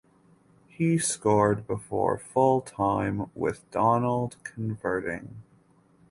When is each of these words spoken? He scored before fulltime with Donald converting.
He 0.67 0.97
scored 0.97 1.67
before 1.67 2.17
fulltime 2.17 3.29
with 3.35 3.69
Donald 3.69 4.35
converting. 4.43 5.43